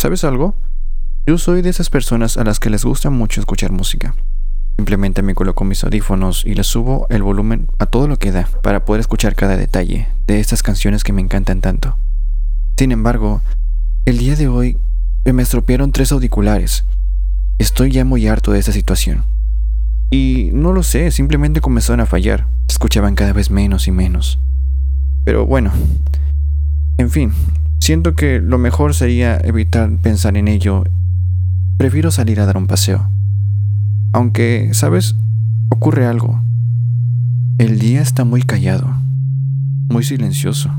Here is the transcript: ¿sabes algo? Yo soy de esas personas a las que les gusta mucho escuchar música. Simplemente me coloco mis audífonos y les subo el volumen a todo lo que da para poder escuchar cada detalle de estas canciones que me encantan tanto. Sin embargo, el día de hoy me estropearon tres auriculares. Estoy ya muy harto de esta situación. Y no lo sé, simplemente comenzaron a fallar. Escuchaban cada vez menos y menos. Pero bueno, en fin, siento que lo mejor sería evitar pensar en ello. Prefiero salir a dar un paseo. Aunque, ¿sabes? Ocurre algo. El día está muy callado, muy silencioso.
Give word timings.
¿sabes 0.00 0.24
algo? 0.24 0.54
Yo 1.26 1.38
soy 1.38 1.60
de 1.60 1.70
esas 1.70 1.90
personas 1.90 2.36
a 2.36 2.44
las 2.44 2.60
que 2.60 2.70
les 2.70 2.84
gusta 2.84 3.10
mucho 3.10 3.40
escuchar 3.40 3.72
música. 3.72 4.14
Simplemente 4.78 5.22
me 5.22 5.34
coloco 5.34 5.64
mis 5.64 5.82
audífonos 5.82 6.44
y 6.46 6.54
les 6.54 6.66
subo 6.68 7.06
el 7.10 7.22
volumen 7.22 7.68
a 7.78 7.86
todo 7.86 8.06
lo 8.06 8.16
que 8.16 8.30
da 8.30 8.48
para 8.62 8.84
poder 8.84 9.00
escuchar 9.00 9.34
cada 9.34 9.56
detalle 9.56 10.08
de 10.26 10.38
estas 10.38 10.62
canciones 10.62 11.02
que 11.02 11.12
me 11.12 11.20
encantan 11.20 11.60
tanto. 11.60 11.98
Sin 12.78 12.92
embargo, 12.92 13.42
el 14.06 14.18
día 14.18 14.36
de 14.36 14.46
hoy 14.46 14.78
me 15.24 15.42
estropearon 15.42 15.92
tres 15.92 16.12
auriculares. 16.12 16.84
Estoy 17.58 17.90
ya 17.90 18.04
muy 18.04 18.26
harto 18.28 18.52
de 18.52 18.60
esta 18.60 18.72
situación. 18.72 19.24
Y 20.10 20.50
no 20.54 20.72
lo 20.72 20.84
sé, 20.84 21.10
simplemente 21.10 21.60
comenzaron 21.60 22.00
a 22.00 22.06
fallar. 22.06 22.46
Escuchaban 22.68 23.16
cada 23.16 23.32
vez 23.32 23.50
menos 23.50 23.88
y 23.88 23.90
menos. 23.90 24.38
Pero 25.24 25.44
bueno, 25.44 25.72
en 26.96 27.10
fin, 27.10 27.32
siento 27.88 28.14
que 28.14 28.38
lo 28.38 28.58
mejor 28.58 28.92
sería 28.92 29.38
evitar 29.42 29.88
pensar 30.02 30.36
en 30.36 30.46
ello. 30.46 30.84
Prefiero 31.78 32.10
salir 32.10 32.38
a 32.38 32.44
dar 32.44 32.58
un 32.58 32.66
paseo. 32.66 33.10
Aunque, 34.12 34.68
¿sabes? 34.74 35.16
Ocurre 35.70 36.04
algo. 36.04 36.42
El 37.56 37.78
día 37.78 38.02
está 38.02 38.24
muy 38.24 38.42
callado, 38.42 38.94
muy 39.88 40.04
silencioso. 40.04 40.70